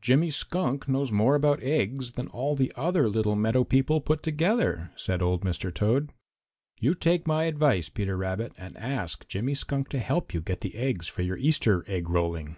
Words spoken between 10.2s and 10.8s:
you get the